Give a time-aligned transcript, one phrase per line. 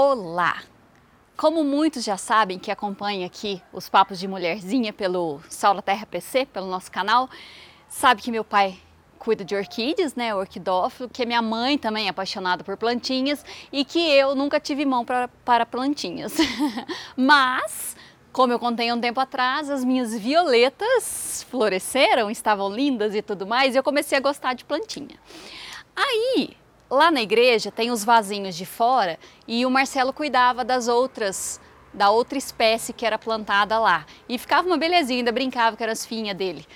[0.00, 0.62] Olá!
[1.36, 6.46] Como muitos já sabem que acompanham aqui os Papos de Mulherzinha pelo Saula Terra PC,
[6.46, 7.28] pelo nosso canal,
[7.88, 8.78] sabe que meu pai
[9.18, 13.98] cuida de orquídeas, né, orquidófilo, que minha mãe também é apaixonada por plantinhas e que
[13.98, 16.32] eu nunca tive mão pra, para plantinhas.
[17.16, 17.96] Mas,
[18.32, 23.74] como eu contei um tempo atrás, as minhas violetas floresceram, estavam lindas e tudo mais,
[23.74, 25.18] e eu comecei a gostar de plantinha.
[25.96, 26.56] Aí,
[26.90, 31.60] lá na igreja tem os vasinhos de fora e o Marcelo cuidava das outras
[31.92, 34.04] da outra espécie que era plantada lá.
[34.28, 36.66] E ficava uma belezinha, ainda brincava que eram as finhas dele.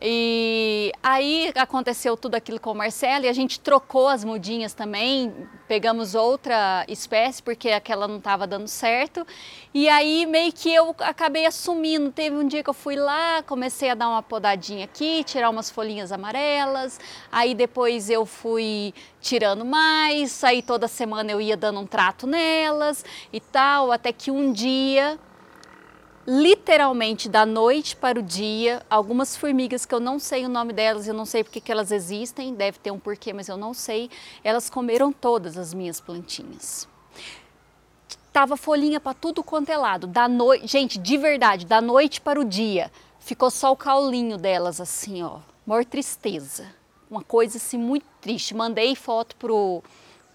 [0.00, 5.34] E aí aconteceu tudo aquilo com o Marcelo e a gente trocou as mudinhas também,
[5.66, 9.26] pegamos outra espécie porque aquela não estava dando certo.
[9.74, 12.12] E aí meio que eu acabei assumindo.
[12.12, 15.68] Teve um dia que eu fui lá, comecei a dar uma podadinha aqui, tirar umas
[15.68, 17.00] folhinhas amarelas.
[17.32, 23.04] Aí depois eu fui tirando mais, aí toda semana eu ia dando um trato nelas
[23.32, 25.18] e tal, até que um dia
[26.30, 31.08] literalmente da noite para o dia, algumas formigas que eu não sei o nome delas,
[31.08, 34.10] eu não sei porque que elas existem, deve ter um porquê, mas eu não sei,
[34.44, 36.86] elas comeram todas as minhas plantinhas.
[38.30, 42.38] Tava folhinha para tudo quanto é lado, da noite, gente, de verdade, da noite para
[42.38, 46.66] o dia, ficou só o caulinho delas assim, ó, maior tristeza,
[47.10, 48.54] uma coisa assim muito triste.
[48.54, 49.82] Mandei foto pro,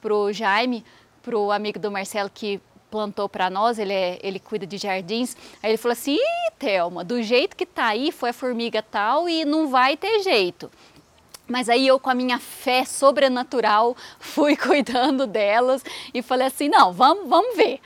[0.00, 0.82] pro Jaime,
[1.22, 5.34] pro amigo do Marcelo que plantou para nós, ele, é, ele cuida de jardins.
[5.62, 9.26] Aí ele falou assim: Ih, Thelma, do jeito que tá aí, foi a formiga tal
[9.26, 10.70] e não vai ter jeito.
[11.48, 15.82] Mas aí eu, com a minha fé sobrenatural, fui cuidando delas
[16.12, 17.80] e falei assim: não, vamos, vamos ver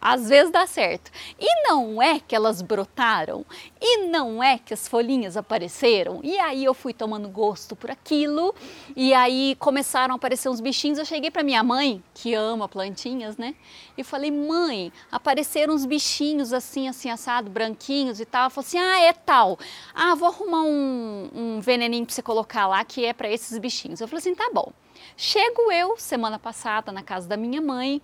[0.00, 1.10] às vezes dá certo.
[1.38, 3.44] E não é que elas brotaram,
[3.80, 6.20] e não é que as folhinhas apareceram.
[6.22, 8.54] E aí eu fui tomando gosto por aquilo,
[8.96, 10.98] e aí começaram a aparecer uns bichinhos.
[10.98, 13.54] Eu cheguei para minha mãe, que ama plantinhas, né?
[13.96, 18.42] E falei: "Mãe, apareceram uns bichinhos assim, assim assado, branquinhos e tal".
[18.42, 19.58] Ela falou assim: "Ah, é tal.
[19.94, 24.00] Ah, vou arrumar um, um veneninho para você colocar lá que é para esses bichinhos".
[24.00, 24.72] Eu falei assim: "Tá bom".
[25.16, 28.00] Chego eu semana passada na casa da minha mãe,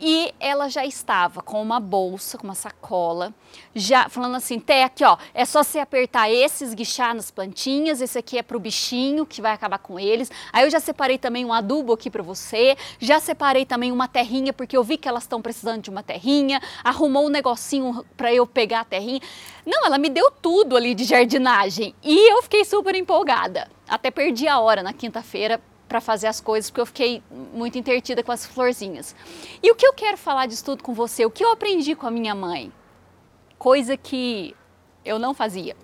[0.00, 3.34] e ela já estava com uma bolsa, com uma sacola,
[3.74, 8.18] já falando assim, Té, aqui ó, é só você apertar esse, esguichar nas plantinhas, esse
[8.18, 10.30] aqui é pro bichinho que vai acabar com eles.
[10.52, 14.52] Aí eu já separei também um adubo aqui para você, já separei também uma terrinha,
[14.52, 18.46] porque eu vi que elas estão precisando de uma terrinha, arrumou um negocinho para eu
[18.46, 19.20] pegar a terrinha.
[19.66, 23.68] Não, ela me deu tudo ali de jardinagem e eu fiquei super empolgada.
[23.86, 25.60] Até perdi a hora na quinta-feira
[25.90, 27.20] para fazer as coisas, porque eu fiquei
[27.52, 29.12] muito intertida com as florzinhas.
[29.60, 32.06] E o que eu quero falar disso tudo com você, o que eu aprendi com
[32.06, 32.72] a minha mãe,
[33.58, 34.54] coisa que
[35.04, 35.76] eu não fazia.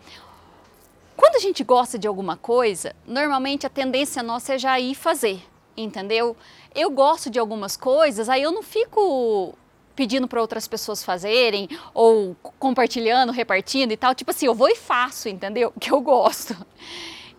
[1.17, 5.43] Quando a gente gosta de alguma coisa, normalmente a tendência nossa é já ir fazer,
[5.77, 6.37] entendeu?
[6.73, 9.59] Eu gosto de algumas coisas, aí eu não fico
[9.97, 14.15] pedindo para outras pessoas fazerem ou compartilhando, repartindo e tal.
[14.15, 15.73] Tipo assim, eu vou e faço, entendeu?
[15.81, 16.55] Que eu gosto.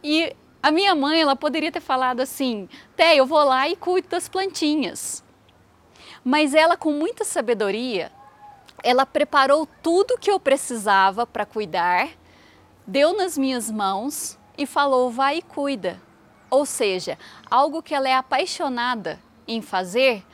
[0.03, 4.09] E a minha mãe, ela poderia ter falado assim: Té, eu vou lá e cuido
[4.09, 5.23] das plantinhas.
[6.23, 8.11] Mas ela, com muita sabedoria,
[8.83, 12.09] ela preparou tudo que eu precisava para cuidar,
[12.85, 16.01] deu nas minhas mãos e falou: vai e cuida.
[16.49, 17.17] Ou seja,
[17.49, 20.25] algo que ela é apaixonada em fazer,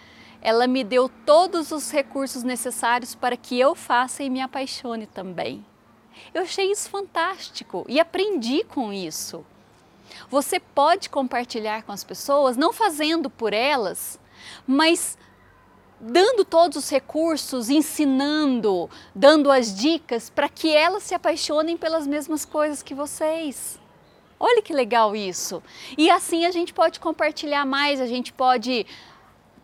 [0.42, 5.66] ela me deu todos os recursos necessários para que eu faça e me apaixone também.
[6.34, 9.46] Eu achei isso fantástico e aprendi com isso.
[10.30, 14.20] Você pode compartilhar com as pessoas, não fazendo por elas,
[14.66, 15.18] mas
[16.00, 22.44] dando todos os recursos, ensinando, dando as dicas para que elas se apaixonem pelas mesmas
[22.44, 23.80] coisas que vocês.
[24.40, 25.64] Olha que legal isso!
[25.98, 28.86] E assim a gente pode compartilhar mais, a gente pode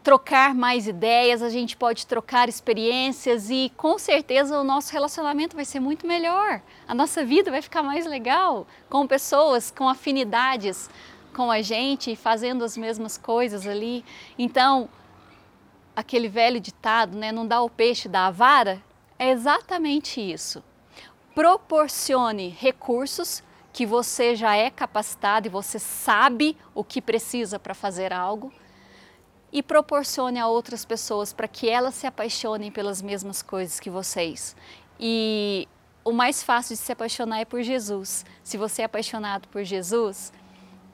[0.09, 5.63] trocar mais ideias, a gente pode trocar experiências e com certeza o nosso relacionamento vai
[5.63, 6.63] ser muito melhor.
[6.87, 10.89] A nossa vida vai ficar mais legal com pessoas com afinidades
[11.31, 14.03] com a gente, fazendo as mesmas coisas ali.
[14.35, 14.89] Então,
[15.95, 18.81] aquele velho ditado, né, não dá o peixe dá a vara,
[19.19, 20.63] é exatamente isso.
[21.35, 28.11] Proporcione recursos que você já é capacitado e você sabe o que precisa para fazer
[28.11, 28.51] algo
[29.51, 34.55] e proporcione a outras pessoas para que elas se apaixonem pelas mesmas coisas que vocês.
[34.99, 35.67] E
[36.03, 38.25] o mais fácil de se apaixonar é por Jesus.
[38.43, 40.31] Se você é apaixonado por Jesus,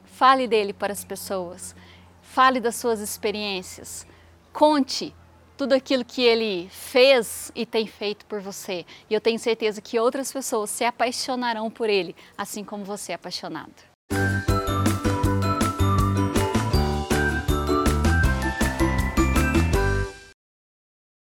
[0.03, 1.75] fale dele para as pessoas,
[2.21, 4.05] fale das suas experiências,
[4.53, 5.13] conte
[5.57, 8.85] tudo aquilo que ele fez e tem feito por você.
[9.09, 13.15] E eu tenho certeza que outras pessoas se apaixonarão por ele, assim como você é
[13.15, 13.94] apaixonado.